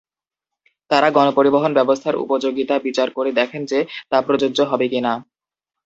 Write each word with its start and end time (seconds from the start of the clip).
তারা 0.91 1.07
গণপরিবহন 1.11 1.71
ব্যবস্থার 1.73 2.15
উপযোগিতা 2.15 2.75
বিচার 2.79 3.07
করে 3.11 3.29
দেখেন 3.31 3.61
যে, 3.65 3.79
তা 4.09 4.17
প্রযোজ্য 4.21 4.59
হবে 4.63 4.85
কি 4.87 4.99
না। 5.01 5.13